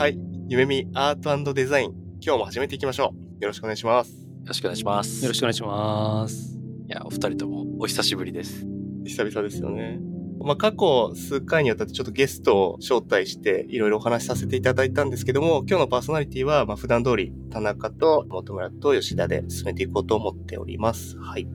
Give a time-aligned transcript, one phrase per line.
[0.00, 0.18] はい。
[0.48, 1.90] 夢見アートデザイン。
[2.22, 3.42] 今日も始めていきましょう。
[3.42, 4.10] よろしくお願いします。
[4.12, 5.22] よろしくお願いします。
[5.22, 6.58] よろしくお願いします。
[6.88, 8.66] いや、お二人ともお久しぶりです。
[9.04, 10.00] 久々ですよね。
[10.40, 21.18] まあ、過去数回にわたってちょっとゲストを招待していろいろお話しさせていただいたんですけども、今日のパーソナリティは、まあ、普段通り田中と本村と吉田で進めていこうと思っております。
[21.18, 21.46] はい。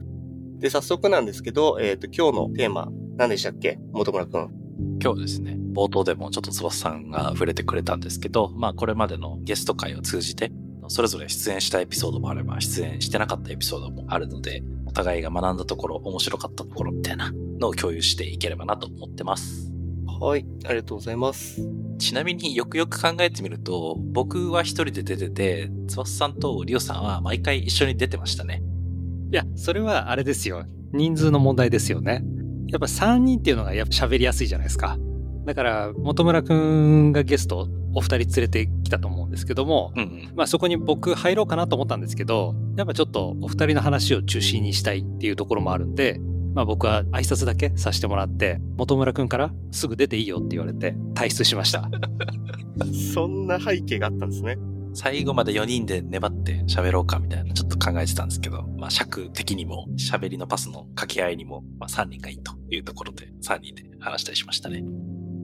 [0.60, 3.80] で、早速なんですけど、えっ、と、今日のテーマ、何でしたっけ？
[3.92, 4.65] 本村くん。
[5.02, 10.52] 今日ですね、冒頭でもちょっと翼さんが触れてくれたんですけど、まあこれまでのゲスト会を通じて、
[10.88, 19.72] それぞれ出演したエピソードもあれば、出演してなかったエピソードもあるので、お互いが学んだところ、面白かったところみたいなのを共有していければなと思ってます。
[20.20, 21.60] はい、ありがとうございます。
[21.98, 28.62] ちなみによくよく考えてみると、僕は一人で出てて、翼さんとリオさんは毎回一緒に出てましたね。
[29.32, 30.64] いや、それはあれですよ。
[30.92, 32.24] 人数の問題ですよね。
[32.68, 34.98] やっぱ3人っていうのがやっぱ喋りやすいじゃないですか。
[35.44, 40.32] だから、本村くんがゲスト、お二人連れてきたと思うんですけども、うんうん。
[40.34, 46.20] まあそこに僕入ろうかなと思ったんですけど、やっぱちょっとお二人の話を中心にしたいっていうところもあるんで、
[46.54, 51.88] まあ僕は挨拶だけさせてもらって、本村くんからすぐ出ていいよって言われて退出しました。
[53.14, 54.58] そんな背景があったんですね。
[54.96, 64.82] 最後まで4人で粘って喋ろうかみたいなちょっと考えてたんですけど、まあ尺的にも喋りのパスの掛け合いにも、まあ3人がいいというところで3人で話したりしましたね。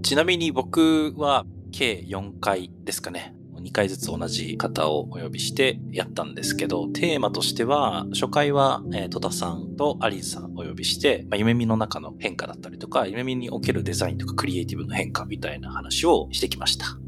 [0.02, 3.34] ちなみに僕は計4回ですかね。
[3.60, 17.01] 2回ずつ同じ方をお呼びしてやったんですけど、テーマとしては、初回は、えー戸田さんとアリンさんをお呼びして、まあ、夢見の中の変化だったりとか、夢見におけるデザインとかクリエイティブの変化みたいな話をしてきました。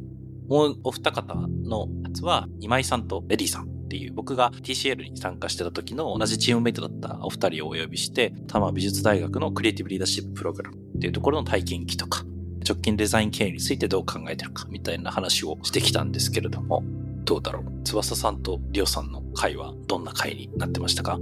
[0.48, 12.24] もうお二方のやつは、今井さんとレディさんっていう、僕が TCL に参加してた時の同じチームメイトだったお二人をお呼びして、多摩美術大学のクリエイティブリーダーシッププログラムっていうところの体験記とか、
[12.66, 16.82] 直近デザイン経営についてどう考えてるかみたいな話をしてきたんですけれども、
[17.24, 17.82] どうだろう？
[17.84, 21.18] 翼さんとリオさんの会はどんな会になってましたか？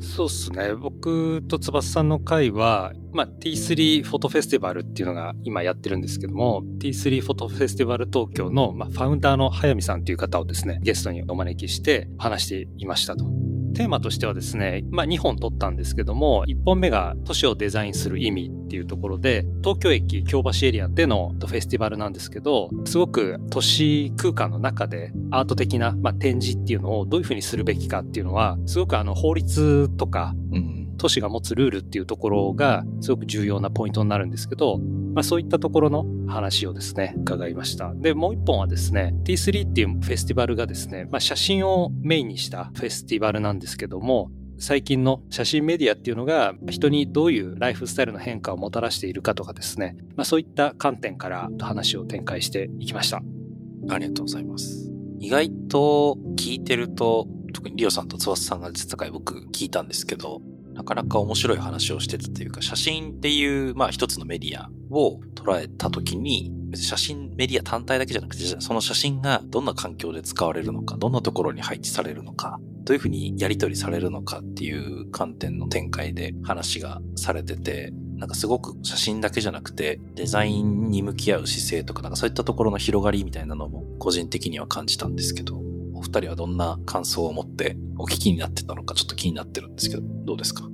[0.00, 0.74] そうっすね。
[0.74, 13.53] 僕と翼さんの会は、まあ、T3 フォトフェスティバルっていうのが今やってるんですけども、T3 フォトフェスティバル東京の、まあ、ファウンダーの早見さんという方をですね、ゲストにお招きして話していましたと。
[13.74, 30.83] テーマとしてはですね、まあ、2本取ったんですけども、1本目が都市をデザインする意味っていうところで、東京駅京橋エリアでのフェスティバルなんですけど、すごく都市空間の中でアート的な、まあ、展示っていうのをどういうふうにするべきかっていうのは、すごくあの法律とかうん。
[30.96, 34.78] 都市が持つルールっていうところがすごく重要なポイントになるんですけど、
[35.14, 37.92] まあそういったところの話をですね、伺いました。
[37.94, 53.22] で、もう一本はですね、T3 っていうフェスティバルがですね、まあ写真をメインにしたフェスティバルなんですけども、最近の写真メディアっていうのが人にどういうライフスタイルの変化をもたらしているかとかですね、まあそういった観点から話を展開していきました。
[53.88, 54.90] ありがとうございます。
[55.20, 60.42] 意外と聞いてると、特にリオさんと翼さんが実た回僕聞いたんですけど、
[60.74, 85.63] なかなか面白い話をしてたというか、写真っていう、まあ一つのメディアを捉えたときに、別に写真メディア単体だけじゃなくて、その写真がどんな環境で使われるのか、どんなところに配置されるのか、どういうふうにやり取りされるのかっていう観点の展開で話がされてて、なんかすごく写真だけじゃなくて、デザインに向き合う姿勢とか、なんかそういったところの広がりみたいなのも個人的には感じたんですけど、
[86.04, 90.68] 二人はどんな感想を持ってお聞きになってたのかちょっと気になってるんですけど、どうですか？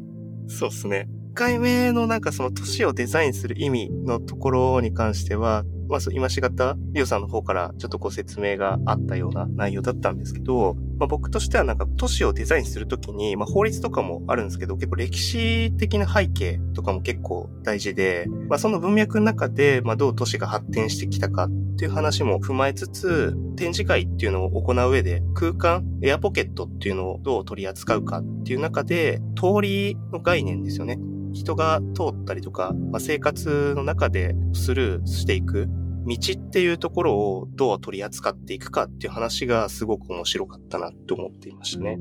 [0.49, 1.09] そうっすね。
[1.33, 30.99] 1回目のなんかその都市をデザインする意味のところに関しては、まあ、今しがた、リオさんの方からちょっとご説明があったような内容だったんですけど、まあ、僕としてはなんか都市をデザインするときに、まあ、法律とかもあるんですけど、結構歴史的な背景とかも結構大事で、まあ、その文脈の中で、まあ、どう都市が発展してきたかっていう話も踏まえつつ、展示会っていうのを行う上で、空間、エアポケットっていうのをどう取り扱うかっていう中で、通りの概念ですよね。
[31.33, 35.69] 人が通ったりとか、まあ、生活の中でスルーしていく
[36.07, 41.99] 道っていうところをどう取り扱っていくかっていう話がすごく面白かったなって思っていましたね。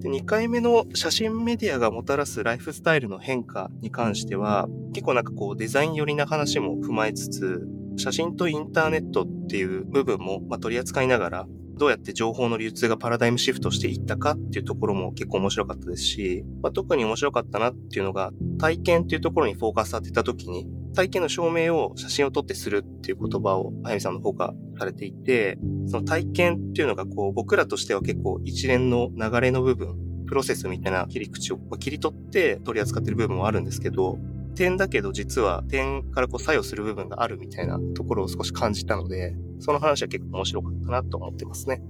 [0.00, 11.46] で、2回目の写真メディアがもたらすライフスタイルの変化に関しては、結構なんかこうデザイン寄りな話も踏まえつつ、写真とインターネットっていう部分も、ま、取り扱いながら、
[11.78, 20.68] どうやって情報の流通がパラダイムシフトしていったかっていうところも結構面白かったですし、まあ、特に面白かったなっていうのが、体験っていうところにフォーカス当てた時に、
[20.98, 25.56] 体験の証明を写真を撮ってするっていう言葉を、あやみさんの方がされていて、
[25.86, 29.96] その体験っていうのがこう、僕らとしては結構一連の流れの部分、
[30.26, 34.18] プロセスみたいな切り口を切り取って取り扱ってる部分もあるんですけど、
[34.56, 41.80] 点だけど実は点からこう作用する部分があるみたいなところを少し感じたので、その話は結構面白かったなと思ってますね。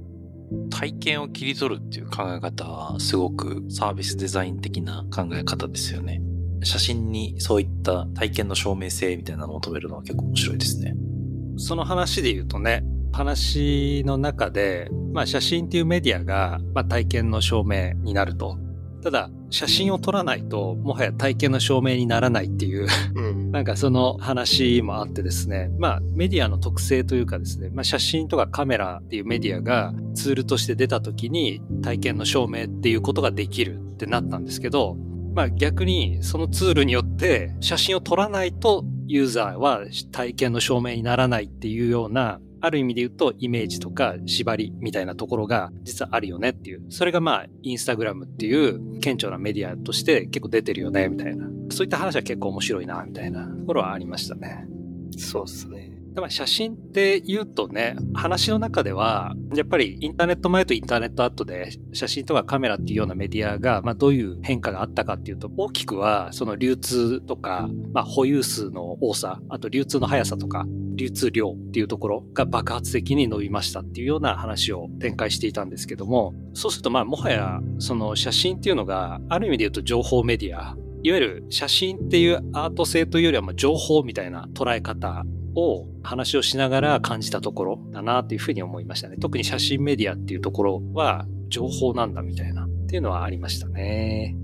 [0.69, 6.21] 体験を切り取るっていう考え方はすごくサービスデザイン的な考え方ですよね。
[6.63, 10.95] 写真にそういった体験の証明性みたいなのを求めるのは結構面白いですね。
[11.57, 18.59] その話で言うとね、話の中で、まあ写真っていうメディアが、まあ、体験の証明になると。
[19.03, 22.87] ただ、写真を撮らないと、もはや体験の証明にならないっていう
[23.51, 34.97] なんかその話もあってですね、まあメディアの特性というかですね、まあ写真とかカメラっていうメディアがツールとして出た時に体験の証明っていうことができるってなったんですけど、
[35.33, 46.83] まあ逆にそのツールによって写真を撮らないとユーザーは体験の証明にならないっていうようなある意味で言うとイメージとか縛りみたいなところが実はあるよねっていう。
[46.91, 51.47] それがまあインスタグラムっていう顕著なメディアとして結構出てるよねみたいな。
[51.71, 54.67] そういった話は結構面白いなみたいなところはありましたね。
[55.17, 55.98] そうですね。
[56.29, 70.67] 写真って言うとね、話の中では、やっぱりインターネット前とインターネット後で写真とかカメラっていうようなメディアが、まあどういう変化があったかっていうと、大きくはその流通とか、まあ保有数の多さ、あと流通の速さとか、
[70.97, 89.17] 流通量っていうところが爆発的に伸びましたっていうような話を展開していたんですけども、そうするとまあもはやその写真っていうのがある意味で言うと情報メディア、いわゆる写真っていうアート性というよりはま情報みたいな捉え方を話をしながら感じたところだなというふうに思いましたね。
[89.17, 94.37] 特に写真メディアっていうところは情報なんだみたいなっていうのはありましたね。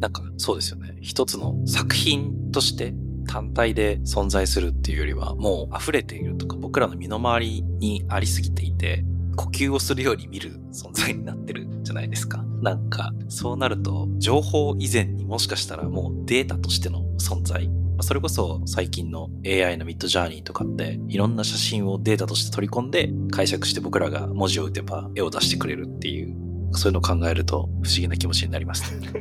[0.00, 0.96] なんかそうですよね。
[1.00, 2.94] 一つの作品として
[3.26, 9.04] 単体で存在するっていうよりはもう溢れているとか僕らの身の回りにありすぎていて
[9.36, 12.44] 呼吸をするように見る存在になってるじゃないですか。
[12.62, 17.70] なんかそうなると情報以前にもしかしたらもうデータとしての存在
[18.02, 26.36] それこそ最近の AI のミッドジャーニーとかっていろんな写真をデータとして取り込んで解釈して僕らが文字を打てば絵を出してくれるっていう
[26.72, 29.10] そういうのを考えると不思議な気持ちになります、ね、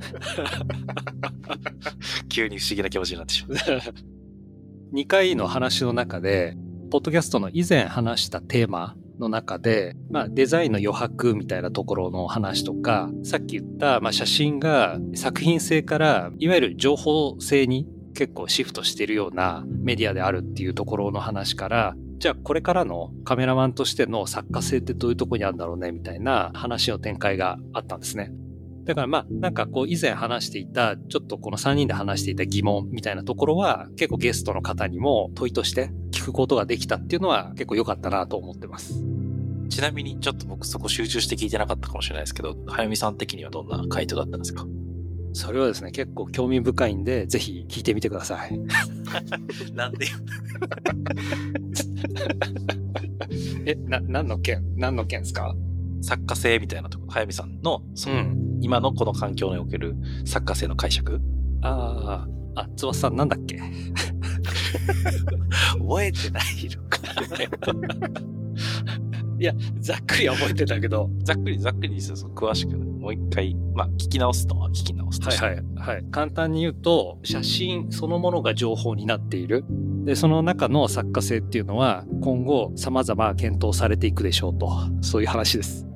[2.29, 3.57] 急に不思議な気持ちになってしまう。
[4.93, 6.57] 2回の話の中で、
[6.89, 17.87] ポッドキャストの以前話したテーマの中で、まあ、デザインの余白みたいなところの話とか、さっき言った、まあ、写真が作品性から、いわゆる情報性に
[18.19, 28.33] 結構シフトしてるようなメディアであるっていうところの話から、じゃあこれからのカメラマンとしての作家性ってどういうとこにあるんだろうねみたいな話の展開があったんですね。
[28.83, 39.01] だからまあなんかこう以前話していたちょっとこの3人で話していた疑問みたいなところは結構ゲストの方にも問いとして聞くことができたっていうのは結構良かったなと思ってます。
[39.69, 44.65] ちなみにちょっと僕そこ集中して聞いてなかったかもしれないですけど、早見さん的にはどんな回答だったんですか？
[45.33, 48.59] それはですね、結構興味深いんで、ぜひ聞いてみてください。
[49.73, 50.11] なんでよ。
[53.65, 54.63] え、な、何の件？
[54.75, 55.55] 何の件ですか？
[56.01, 61.19] 作家性みたいなところ、早見さんの、その、うん、今のこの環境における作家性の解釈？
[61.61, 62.25] あ
[62.55, 63.59] あ、あ、つばさんなんだっけ？
[65.79, 66.99] 覚えてないのか。
[69.39, 71.09] いや、ざっくりは覚えてたけど。
[71.23, 72.75] ざっくり、ざっくりですよ、詳しく。
[72.77, 76.05] もう一回、まあ、聞き直すのは聞き直すとはいはい、はい。
[76.11, 79.63] 簡単に言うと、写真そのものが情報になっている。
[80.03, 84.69] で、その中の作家性っていうのは、今後様々検討されていくでしょうと。
[85.01, 85.87] そういう話です。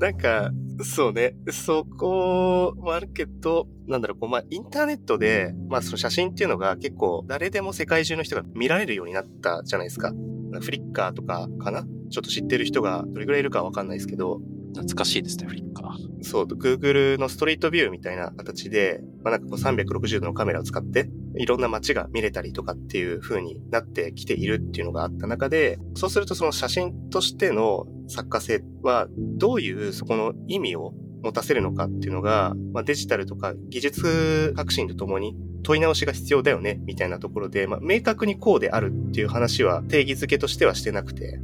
[0.00, 0.50] なんか、
[0.82, 1.36] そうね。
[1.50, 10.12] そこもあるけど、なんだろう、こう、まあ、インターネットで、まあ、その写真っていうのが結構誰でも世界中の人が見られるようになったじゃないですか。
[10.60, 14.40] フリッカーとかかなちょっと知ってる人がどれぐらいいるかわかんないですけど。
[14.74, 16.24] 懐かしいですね、フリッカー。
[16.24, 41.40] そう、Google のストリートビューみたいな形で、まあ、なんかこう360度のカメラを使って、いろんな街が見れたりとかっていう風になってきているっていうのがあった中で、そうするとその写真としての作家性は、どういうそこの意味を持たせるのかっていうのが、まあ、デジタルとか技術革新とともに問い直しが必要だよね、みたいなところで、まあ、明確にこうであるっていう話は定義づけとしてはしてなくて、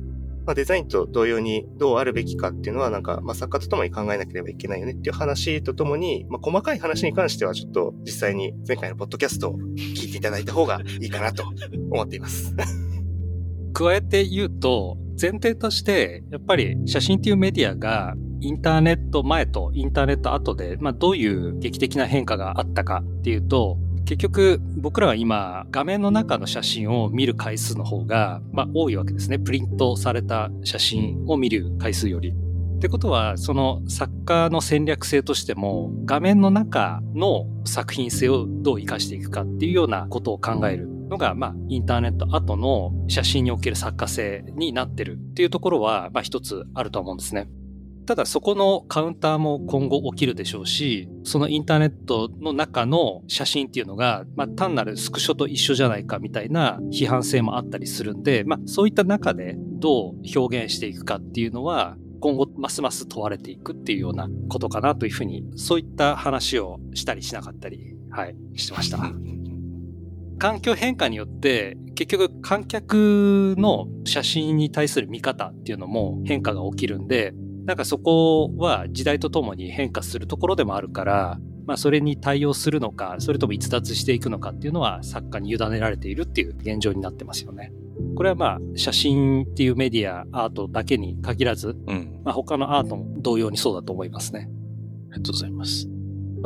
[0.46, 11.44] まあ、デザインと同様にどうあるべきかっていうのはなんか、まあ、作家とともに考えなければいけないよねっていう話とともに、まあ、細かい話に関してはちょっと実際に前回のポッドキャストを聞いていただいた方がいいかなと
[11.90, 12.54] 思っています。
[13.72, 29.38] 加えて言うと、前提として、やっぱり写真っていうメディアがインターネット前とインターネット後で、まあ、どういう劇的な変化があったかっていうと、結局僕らは今画面の中の写真を見る回数の方が、まあ、多いわけですね。
[29.38, 32.34] プリントされた写真を見る回数より。
[32.76, 47.48] ってことは、その作家の戦略性としても、画面の中の作品性をどう活かしていくかっていうようなことを考えるのが、まあ、インターネット後の写真における作家性になってるっていうところは、まあ、一つあると思うんですね。
[48.06, 68.98] ただそこのカウンターも今後起きるでしょうし、そのインターネットの中の写真っていうのが、まあ、単なるスクショと一緒じゃないかみたいな批判性もあったりするんで、まあ、そういった中でどう表現していくかっていうのは、今後ますます問われていくっていうようなことかなというふうに、そういった話をしたりしなかったり、はい、してました。
[70.38, 77.34] 環境変化によって結局観客の写真に対する見方っていうのも変化が起きるんで、
[77.64, 87.72] なんかそこは時代とともに変化するところでもあるから、まあそれに対応するのか、それとも逸脱していくのかっていうのは作家に委ねられているっていう現状になってますよね。
[88.16, 94.50] これはまあ写真っていうメディア、アートだけに限らず、うん、まあ他のアートも同様にそうだと思いますね。
[95.10, 95.93] ありがとうございます。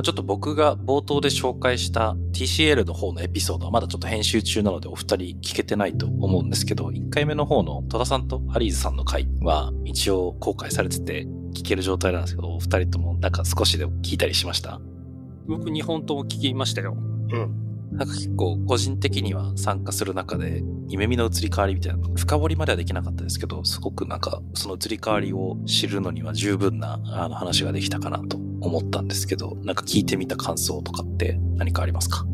[0.02, 14.80] ちょっと僕が冒頭で紹介した TCL の方のエピソードはまだちょっと編集中なのでお二人聞けてないと思うんですけど、1回目の方の戸田さんとアリーズさんの回は一応公開されてて聞ける状態なんですけど、お二人ともなんか少しでも聞いたりしました？
[15.48, 16.96] 僕2本とも聞きましたよ。
[16.96, 17.64] うん。
[17.90, 32.24] なんか結構個人的には参加する中で、夢見の移り変わりみたいなの、深掘りまではできなかったですけど、すごくなんかその移り変わりを知るのには十分なあの話ができたかなと思ったんですけど、なんか聞いてみた感想とかって何かありますか？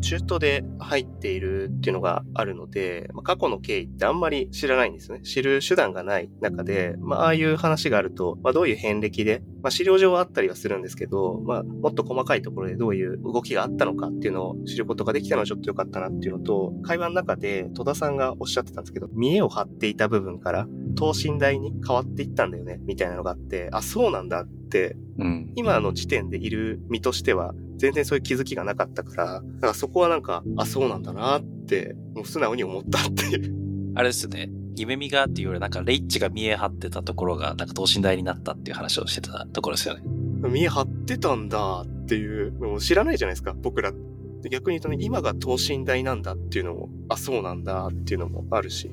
[0.00, 5.22] 中途で入っているっていうのがあるので、まあ、過去の経緯ってあんまり知らないんですね。
[5.22, 20.66] 知る手段がない中で、まあ、ああいう話があると、まあ、どういう遍歴で、まあ、資料上はあったりはするんですけど、まあ、もっと細かいところでどういう動きがあったのかっていうのを知ることができたのはちょっと良かったなっていうのと、会話の中で戸田さんがおっしゃってたんですけど、見栄を張っていた部分から
[20.96, 33.54] 等身大に変わっていったんだよね、みたいなのがあって、あ、そうなんだって、うん、今の時点でいる身としては、全然そういう気づきがなかったから、だからそこはなんか、あ、そうなんだなって、もう素直に思ったっていう。
[33.94, 34.50] あれですね。
[34.76, 40.02] 夢見がっていうよりなんかレイッチが見え張ってたところがなんか等身大になったっていう話をしてたところですよね。
[40.48, 43.92] 見え張ってたんだっていう、もう知らないじゃないですか、僕ら。
[44.50, 48.90] 逆に言うとね、今が等身大なんだっていうのも、あ、そうなんだっていうのもあるし。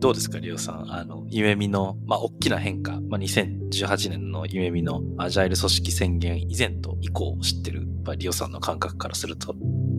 [0.00, 0.90] どうですか、リオさん？
[0.90, 2.98] あの、夢見の、まあ、大きな変化。
[3.02, 9.54] まあ、2018年の夢見のアジャイル組織宣言以前と以降を知ってる、まあ、リオさんの感覚からすると。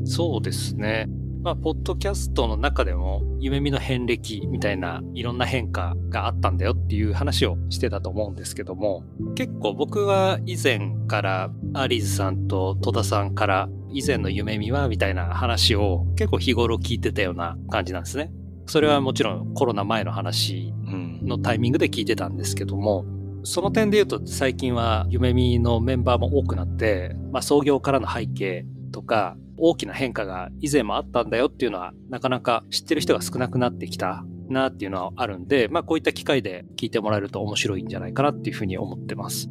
[0.05, 1.07] そうですね。
[1.43, 9.03] まあ、ポッドキャストの中でも、夢見の遍歴みたいないろんな変化があったんだよっていう話をしてたと思うんですけども、
[9.35, 18.31] 結構僕は以前からアリーズさんと戸田さんから以前の夢見はみたいな話を結構日頃聞いてたような感じなんですね。
[18.71, 20.73] それはもちろんコロナ前の話
[21.23, 23.03] のタイミングで聞いてたんですけども、
[23.43, 39.49] その点で言うと最近は夢見のメンバーも多くなって、まあ、創業からの背景とか大きな変化が以前もあったんだよっていうのはなかなか知ってる人が少なくなってきたなっていうのはあるんで、まあこういった機会で聞いてもらえると面白いんじゃないかなっていうふうに思ってます。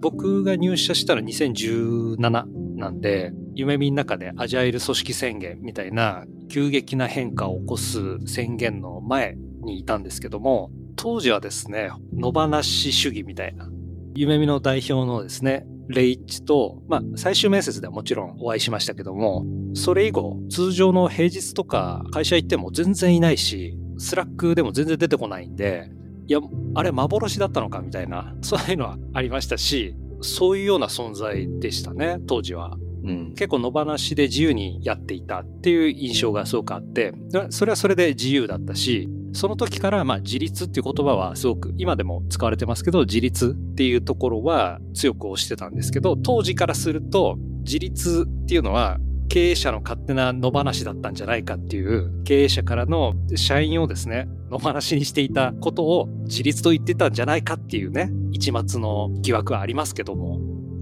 [0.00, 2.44] 僕が入社したの2017
[2.78, 13.68] なんで、夢見の中でアジャイル組織宣言みたいな急激な変化を起こす宣言の前にいたんですけども、当時はですね、野放し主義みたいな、
[14.14, 19.44] 夢見の代表のですね、レイッチと、まあ、最終面接ではもちろんお会いしましたけども、
[19.74, 25.90] それ以後、通常の平日とか会社行っても全然いないし、 Slackでも全然出てこないんで、
[26.26, 26.40] いや、
[26.74, 32.76] あれ幻だったのかみたいな、そういうのはありましたし、そういうような存在でしたね、当時は。
[33.04, 37.14] うん、結構野放しで自由にやっていたっていう印象がすごくあって、
[37.50, 48.98] それはそれで自由だったし、その時からまあ自立っていう言葉はすごく今でも使われてますけど、自立っていうところは強く推してたんですけど、当時からすると自立っていうのは
[49.28, 60.40] 経営者の勝手な野放しだったんじゃないかっていう経営者からの社員をですね、野放しにしていたことを自立と言ってたんじゃないかっていうね、一末の疑惑はありますけども、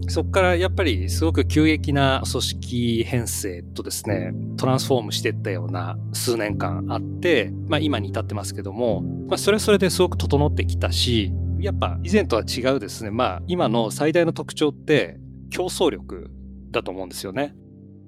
[0.08, 15.18] そこからやっぱりすごく急激な組織編成とですね、トランスフォームしていったような数年間あって、まあ今に至ってますけども、まあそれはそれですごく整ってきたし、やっぱ以前とは違うですね、まあ今の最大の特徴って
[15.50, 16.30] 競争力
[16.70, 17.56] だと思うんですよね。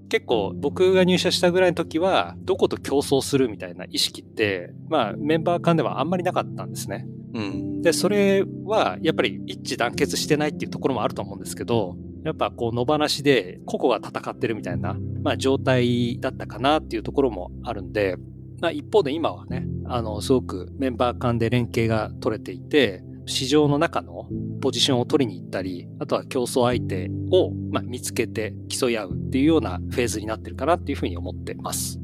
[0.08, 7.06] 結構僕が入社したぐらいの時は、どこと競争するみたいな意識って、まあメンバー間ではあんまりなかったんですね。
[7.34, 7.82] うん。
[7.82, 18.16] で、それはやっぱり一致団結してないっていうところもあると思うんですけど、やっぱこう野放しで個々が戦ってるみたいな、まあ状態だったかなっていうところもあるんで、
[18.60, 24.17] まあ一方で今はね、あの、すごくメンバー間で連携が取れていて、市場の中の
[24.60, 32.00] ポジションを取りに行ったり、あとは競争相手を、まあ、見つけて競い合うっていうようなフェーズになってるかなっていうふうに思ってます。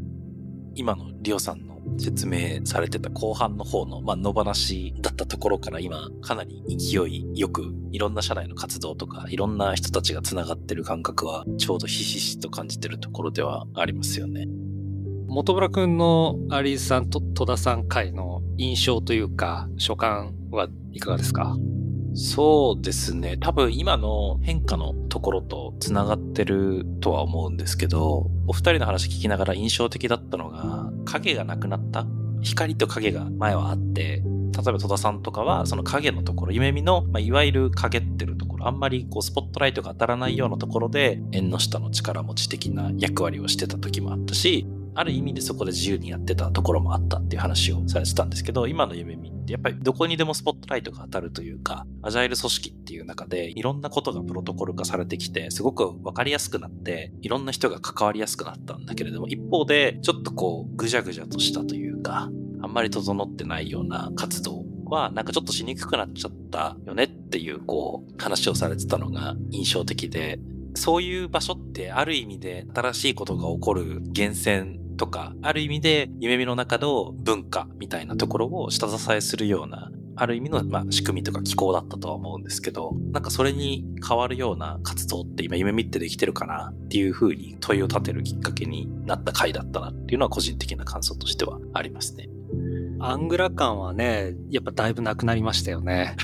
[0.74, 14.48] 今のリオさんの説明されてた後半の方の、まあ、野放しだったところから今、かなり勢いよく、いろんな社内の活動とか、いろんな人たちが繋がってる感覚は、ちょうどひしひしと感じてるところではありますよね。
[15.28, 21.56] 本村くんのアリーさんと戸田さん会の印象というか、所感はいかがですか？
[22.14, 23.36] そうですね。
[23.36, 32.06] 多分今の変化のところと繋がってるとは思うんですけど、お二人の話聞きながら印象的だったのが、影がなくなった
[32.40, 34.22] 光と影が前はあって、
[34.54, 62.30] 例えば戸田さんとかはその影のところ、夢見の、まあ、いわゆる影ってるところ、あんまりこうスポットライトが当たらないようなところで、縁の下の力持ち的な役割をしてた時もあったし、ある意味でそこで自由にやってたところもあったっていう話をされてたんですけど、今の夢見ってやっぱりどこにでもスポットライトが当たるというか、アジャイル組織っていう中でいろんなことがプロトコル化されてきて、すごくわかりやすくなって、いろんな人が関わりやすくなったんだけれども、一方でちょっとこうぐじゃぐじゃとしたというか、
[62.62, 70.38] あんまり整ってないような活動はなんかちょっとしにくくなっちゃったよねっていうこう話をされてたのが印象的で、
[70.76, 92.28] そういう場所ってある意味で新しいことが起こる源泉とか、ある意味で夢見の中の文化みたいなところを下支えするような、ある意味の、まあ、仕組みとか機構だったとは思うんですけど、なんかそれに変わるような活動って今夢見ってできてるかなっていうふうに問いを立てるきっかけになった回だったなっていうのは個人的な感想としてはありますね。
[93.00, 96.16] アングラ感はね、やっぱだいぶなくなりましたよね。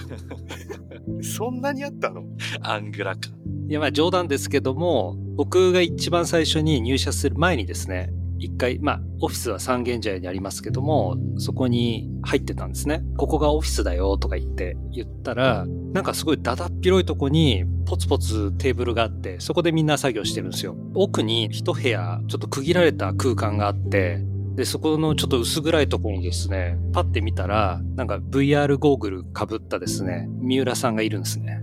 [1.22, 2.22] そんなにあったの？
[2.62, 3.32] アングラ感。
[3.68, 13.02] いやまあ冗談ですけども、僕が一番最初に入社する前にですね、一回、まあ、オフィスは三軒茶屋にありますけども、そこに入ってたんですね。
[13.16, 20.74] ここがオフィスだよとか言って言ったら、なんかすごいだだっ広いとこにポツポツテーブルがあって、そこでみんな作業してるんですよ。
[20.94, 24.24] 奥に一部屋、ちょっと区切られた空間があって、
[24.54, 31.62] で、そこのちょっと薄暗いところにですね、パッて見たら、なんか VR ゴーグル被ったですね、三浦さんがいるんですね。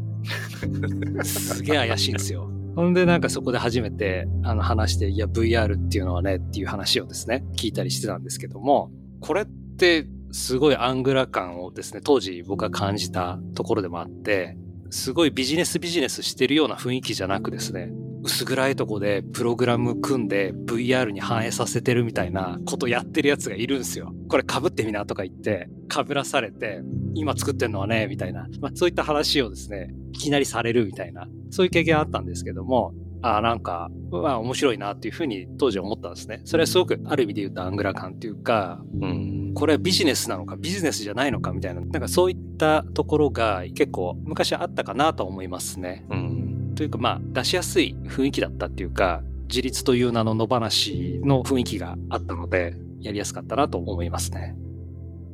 [1.24, 2.52] すげえ怪しいんですよ。
[2.78, 14.60] ほんでなんかそこで初めてあの話して、いや VR っていうのはねっていう話をですね、聞いたりしてたんですけども、これってすごいアングラ感をですね、当時僕は感じたところでもあって、
[14.92, 17.92] すごいビジネスビジネスしてるような雰囲気じゃなくですね、
[18.28, 24.14] 薄暗いとこでプログラム組んで VR に反映させてるみたいなことやってるやつがいるんですよ。
[24.28, 26.82] これ被ってみなとか言って、被らされて、
[27.14, 36.42] 今作ってんのはね、みたいな、まあ、そういった話をですね、いきなりされるみたいな、そういう経験あったんですけども、ああ、なんか、まあ面白いなっていうふうに当時思ったんですね。
[36.44, 46.06] それはすごくある意味で言うとアングラ感っていうか、うん、これはビジネスなのかビジネスじゃないのかみたいな、なんかそういったところが結構昔あったかなと思いますね。
[46.10, 46.47] うん、
[46.78, 54.56] というかまあ出しやすい雰囲気だったっていうか、自立という名の野放しの雰囲気があったので、やりやすかったなと思いますね。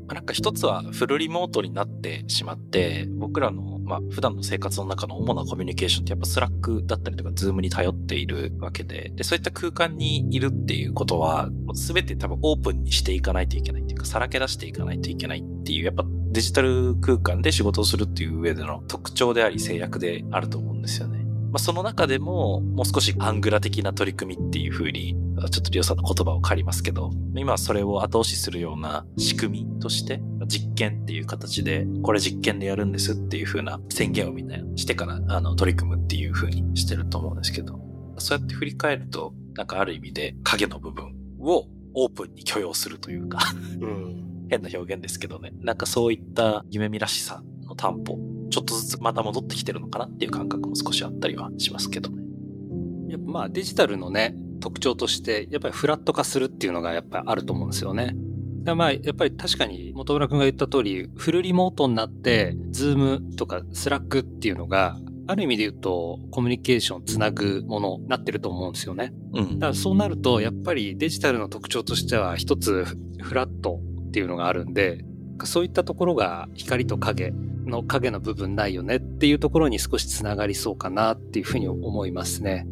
[0.07, 21.22] なんか一つはフルリモートになってしまって、僕らの、まあ、普段の生活の中の主なコミュニケーションってやっぱ Slack だったりとか Zoom に頼っているわけで、で、そういった空間にいるっていうことは、すべて多分オープンにしていかないといけないっていうか、さらけ出していかないといけないっていう、やっぱデジタル空間で仕事をするっていう上での特徴であり制約であると思うんですよね。
[21.53, 25.15] まあ、その中でも、もう少しアングラ的な取り組みっていう風に、
[25.51, 37.79] ちょっとリオさんの言葉を借りますけど、今はそれを後押しするような仕組みとして、実験っていう形で、これ実験でやるんですっていう風な宣言をみんなしてから、あの、取り組むっていう風にしてると思うんですけど、
[38.17, 43.37] そうやって振り返ると、なんかある意味で影の部分をオープンに許容するというか
[43.79, 45.53] うん、 変な表現ですけどね。
[45.61, 48.17] なんかそういった夢見らしさの担保
[48.53, 52.21] ちょっとずつまた戻ってきてるのかなっていう感覚も少しあったりはしますけどね。
[53.09, 58.15] やっぱまあデジタルのね、特徴として、やっぱりフラット化するっていうのがやっぱりあると思うんですよね。
[58.75, 69.13] まあ、やっぱり確かに本村くんが言った通り、フルリモートになって、 Zoom とか Slack っていうのが、ある意味で言うと、コミュニケーションつなぐものになってると思うんですよね。
[69.33, 69.59] うん。
[69.59, 72.85] だからそうなると、やっぱりデジタルの特徴としては、一つ
[73.19, 75.03] フラットっていうのがあるんで、
[75.43, 77.33] そういったところが光と影
[77.65, 82.67] の影の部分ないよねっていうところに少しつながりそうかなっていうふうに思いますね。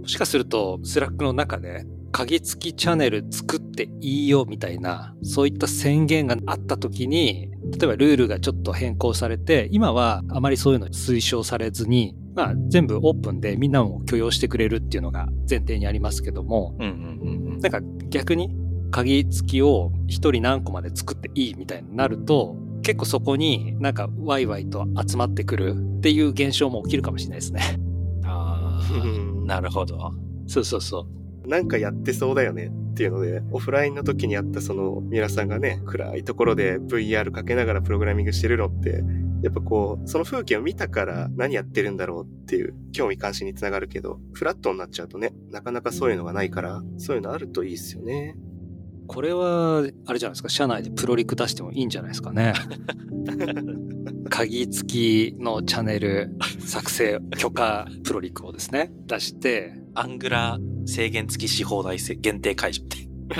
[0.00, 18.50] もしかすると、 Slack の中で、鍵付きチャンネル作っていいよみたいな、そういった宣言があった時に、例えばルールがちょっと変更されて、今はあまりそういうの推奨されずに、まあ全部オープンでみんなも許容してくれるっていうのが前提にありますけども、うんうんうんなんか逆に
[18.90, 27.62] 鍵付きを一人何個まで作っていいみたいになると、結構そこになんかワイワイと集まってくるっていう現象も起きるかもしれないですね。
[28.22, 28.26] うん。
[28.26, 30.12] ああ、なるほど。
[30.46, 31.06] そうそうそ
[31.44, 31.48] う。
[31.48, 39.02] なんかやってそうだよねっていうので、オフラインの時にやったその、皆さんがね、暗いところで VR かけながらプログラミングしてるのって、
[39.42, 48.36] やっぱこう、その風景を見たから何やってるんだろうっていう興味関心につながるけど、フラットになっちゃうとね、なかなかそういうのがないから、そういうのあるといいですよね。
[49.08, 52.52] これは、あれじゃないですか、社内でプロリク出してもいいんじゃないですかね。
[54.30, 62.98] 鍵付きのチャンネル作成許可プルリクをですね、出して、アングラ制限付きし放題制限定解除って。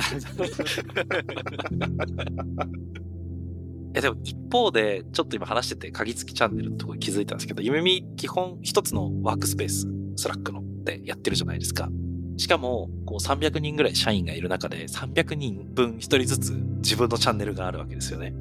[3.94, 11.90] え、でも一方で、ちょっと今話してて、鍵付きチャンネルのところに気づいたんですけど、ゆめみ基本一つのワークスペース、 Slack のでやってるじゃないですか。
[12.38, 18.33] しかも、こう300人ぐらい社員がいる中で、300人分一人ずつ自分のチャンネルがあるわけですよね。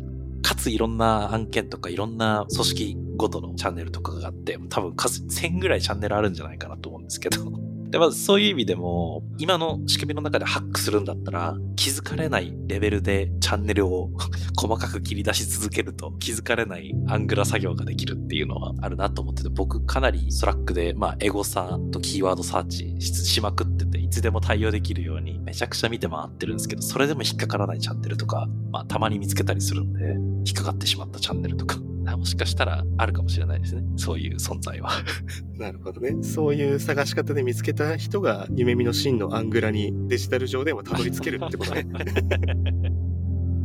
[0.43, 7.66] かついろんな案件とかいろんな組織ごとのチャンネルとかがあって、多分数1000ぐらいチャンネルあるんじゃないかなと思うんですけど。
[7.89, 14.09] で、まずそういう意味でも、今の仕組みの中でハックするんだったら、気づかれないレベルでチャンネルを
[14.57, 31.77] 細かく切り出し続けると、気づかれないアングラ作業ができるっていうのはあるなと思ってて、僕かなり Slack で、まあ、エゴサとキーワードサーチししまくってて、いつでも対応できるように、めちゃくちゃ見て回ってるんですけど、それでも引っかからないチャンネルとか、まあ、たまに見つけたりするんで、引っかかってしまったチャンネルとか、
[32.15, 33.83] もしかしたらあるかもしれないですね。
[33.97, 34.91] そういう存在は。
[35.57, 36.23] なるほどね。
[36.23, 41.87] そういう探し方で見つけた人が、夢見の真のアングラにデジタル上でもたどり着けるってことね。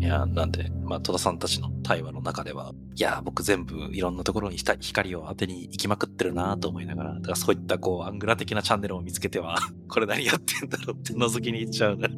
[0.02, 12.08] いや、なんで、まあ、戸田さんたちの対話の中では、いや、僕全部いろんなところに光光を当てに行きまくってるなと思いながら、だからそういったこう、アングラ的なチャンネルを見つけては、 これ何やってんだろうって覗きに行っちゃうね。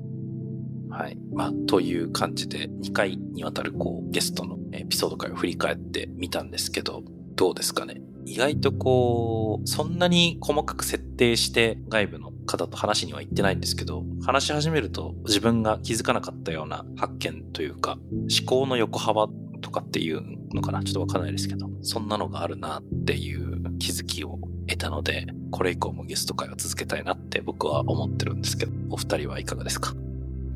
[0.89, 1.19] はい。
[1.35, 7.03] まあ、という感じで、2回にわたるこう、ゲストのエピソード回を振り返ってみたんですけど、
[7.35, 8.01] どうですかね？
[8.27, 19.29] 意外とこう、そんなに細かく設定して外部の方と話には行ってないんですけど、話し始めると自分が気づかなかったような発見というか、思考の横幅
[19.61, 20.23] とかっていう
[20.55, 20.83] のかな？
[20.83, 29.95] ちょっとわかんないですけど、そんなのがあるなっていう気づきを得たので、これ以降もゲスト会を続けたいなって僕は思ってるんですけど、お二人はいかがですか？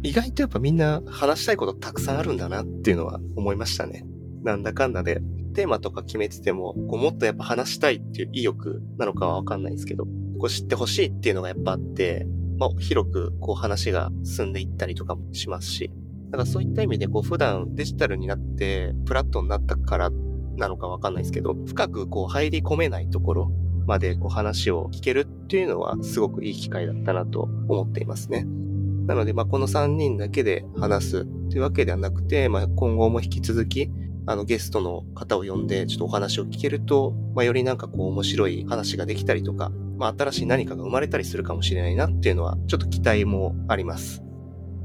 [0.02, 4.04] 意外とやっぱみんな話したいことたくさんあるんだなっていうのは思いましたね。
[4.42, 5.20] なんだかんだで、
[5.54, 10.04] テーマとか決めてても、こうもっとやっぱ話したいっていう意欲なのかはわかんないですけど、
[10.38, 12.26] こう知ってほしいっていうのがやっぱあって、
[12.58, 15.90] まあ広くこう話が進んでいったりとかもしますし、
[16.30, 20.10] だからそういった意味でこう普段デジタルになってプラットになったから
[20.56, 23.52] なのかわかんないですけど、深くこう入り込めないところ
[23.86, 28.46] までこう話を聞けるっていうのはすごくいい機会だったなと思っていますね。
[29.08, 33.90] なので、まあ、この3人だけで話すというわけではなくて、まあ、今後も引き続き、
[34.26, 44.22] あの、ゲストの方を呼んで、ちょっとお話を聞けると、まあ、よりなんかこう、面白い話ができたりとか、まあ、新しい何かが生まれたりするかもしれないなっていうのは、ちょっと期待もあります。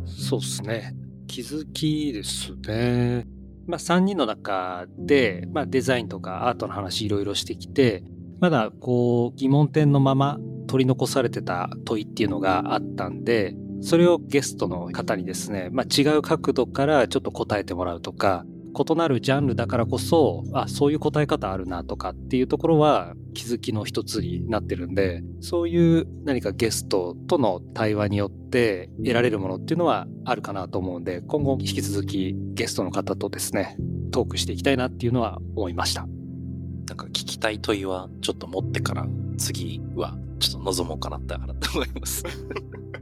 [0.05, 0.95] そうですね。
[1.27, 3.27] 気づきですね。
[3.67, 8.03] まあ3人の中で、まあデザインとかアートの話いろいろしてきて、
[8.39, 33.77] まだこう疑問点のまま取り残されてた問いっていうのがあったんで、それをゲストの方にですね、まあ違う角度からちょっと答えてもらうとか、異なるジャンルだからこそ、あ、そういう答え方あるなとかっていうところは気づきの一つになってるんで、そういう何かゲストとの対話によって得られるものっていうのはあるかなと思うんで、今後引き続きゲストの方とですね、
[34.11, 36.07] トークしていきたいなっていうのは思いました。
[36.87, 39.05] なんか聞きたい問いはちょっと持ってから、
[39.37, 42.23] 次はちょっと望もうかなって思います。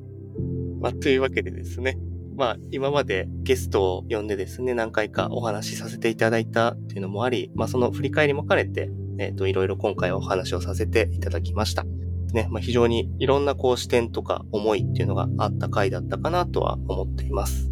[0.82, 1.98] まあ、というわけでですね。
[2.36, 8.90] まあ、今までゲストを呼んでですね、何回かお話しさせていただいたっていうのもあり、まあ、その振り返りも兼ねて、
[9.20, 11.86] えっ、と、いろいろ今回お話をさせていただきました。
[12.34, 17.72] ね、まあ、非常にいろんなこう視点とか思いっていうのがあった回だったかなとは思っています。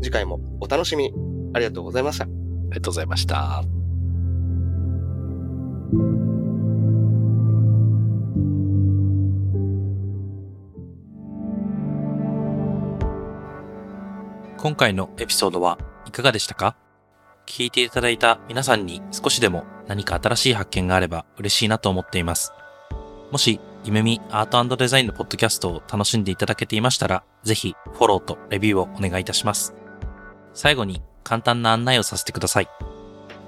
[0.00, 1.14] 次回もお楽しみに。
[1.52, 2.24] ありがとうございました。
[2.24, 3.79] ありがとうございました。
[14.62, 16.76] 今回のエピソードはいかがでしたか？
[17.46, 22.52] 聞いていただいた皆さんに少しでも何か新しい発見があれば嬉しいなと思っています。
[23.30, 29.72] もしゆめみアートデザインのポッドキャストを楽しんでいただけていましたら、ぜひフォローとレビューをお願いいたします。
[30.52, 32.68] 最後に簡単な案内をさせてください。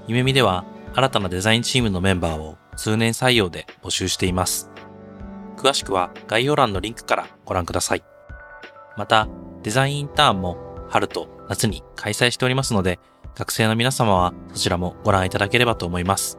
[0.07, 4.70] ゆめみでは新たなデザインチームのメンバーを通年採用で募集しています。
[5.59, 8.03] 詳しくは概要欄のリンクからご覧ください。
[8.96, 9.29] また、
[9.62, 13.00] デザインインターンも春と夏に開催しておりますので、
[13.35, 16.38] 学生の皆様はそちらもご覧いただければと思います。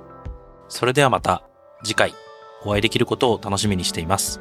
[0.69, 1.41] それではまた
[1.83, 2.13] 次回
[2.63, 4.39] お会いできることを楽しみにしています。